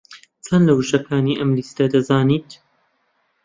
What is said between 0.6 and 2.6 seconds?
لە وشەکانی ئەم لیستە دەزانیت؟